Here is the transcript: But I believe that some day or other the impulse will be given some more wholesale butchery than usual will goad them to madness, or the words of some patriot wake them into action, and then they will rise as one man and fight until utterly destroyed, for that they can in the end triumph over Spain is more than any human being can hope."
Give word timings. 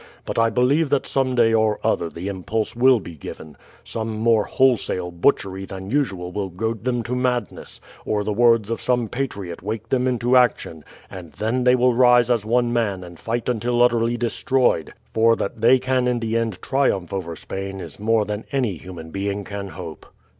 But 0.25 0.39
I 0.39 0.49
believe 0.49 0.89
that 0.89 1.05
some 1.05 1.35
day 1.35 1.53
or 1.53 1.79
other 1.83 2.09
the 2.09 2.27
impulse 2.27 2.75
will 2.75 2.99
be 2.99 3.15
given 3.15 3.55
some 3.83 4.09
more 4.17 4.45
wholesale 4.45 5.11
butchery 5.11 5.63
than 5.63 5.91
usual 5.91 6.31
will 6.31 6.49
goad 6.49 6.85
them 6.85 7.03
to 7.03 7.13
madness, 7.15 7.79
or 8.03 8.23
the 8.23 8.33
words 8.33 8.71
of 8.71 8.81
some 8.81 9.07
patriot 9.09 9.61
wake 9.61 9.89
them 9.89 10.07
into 10.07 10.35
action, 10.35 10.83
and 11.11 11.33
then 11.33 11.65
they 11.65 11.75
will 11.75 11.93
rise 11.93 12.31
as 12.31 12.43
one 12.43 12.73
man 12.73 13.03
and 13.03 13.19
fight 13.19 13.47
until 13.47 13.79
utterly 13.83 14.17
destroyed, 14.17 14.95
for 15.13 15.35
that 15.35 15.61
they 15.61 15.77
can 15.77 16.07
in 16.07 16.19
the 16.19 16.35
end 16.35 16.63
triumph 16.63 17.13
over 17.13 17.35
Spain 17.35 17.79
is 17.79 17.99
more 17.99 18.25
than 18.25 18.45
any 18.51 18.77
human 18.77 19.11
being 19.11 19.43
can 19.43 19.67
hope." 19.67 20.07